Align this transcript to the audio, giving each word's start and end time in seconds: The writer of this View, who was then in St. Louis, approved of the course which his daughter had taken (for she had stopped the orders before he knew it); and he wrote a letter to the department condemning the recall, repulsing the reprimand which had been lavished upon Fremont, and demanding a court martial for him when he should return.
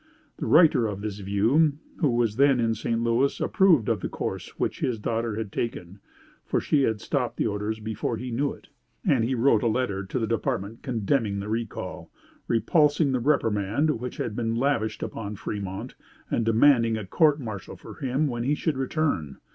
The 0.37 0.47
writer 0.47 0.87
of 0.87 1.01
this 1.01 1.19
View, 1.19 1.73
who 1.99 2.09
was 2.09 2.37
then 2.37 2.59
in 2.59 2.73
St. 2.73 2.99
Louis, 3.03 3.39
approved 3.39 3.87
of 3.87 3.99
the 3.99 4.09
course 4.09 4.57
which 4.59 4.79
his 4.79 4.97
daughter 4.97 5.35
had 5.35 5.51
taken 5.51 5.99
(for 6.43 6.59
she 6.59 6.81
had 6.81 6.99
stopped 6.99 7.37
the 7.37 7.45
orders 7.45 7.79
before 7.79 8.17
he 8.17 8.31
knew 8.31 8.51
it); 8.51 8.69
and 9.05 9.23
he 9.23 9.35
wrote 9.35 9.61
a 9.61 9.67
letter 9.67 10.03
to 10.03 10.17
the 10.17 10.25
department 10.25 10.81
condemning 10.81 11.39
the 11.39 11.49
recall, 11.49 12.09
repulsing 12.47 13.11
the 13.11 13.19
reprimand 13.19 13.99
which 14.01 14.17
had 14.17 14.35
been 14.35 14.55
lavished 14.55 15.03
upon 15.03 15.35
Fremont, 15.35 15.93
and 16.31 16.45
demanding 16.45 16.97
a 16.97 17.05
court 17.05 17.39
martial 17.39 17.75
for 17.75 17.93
him 17.99 18.25
when 18.25 18.41
he 18.41 18.55
should 18.55 18.77
return. 18.79 19.37